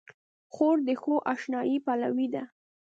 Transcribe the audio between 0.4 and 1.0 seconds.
خور د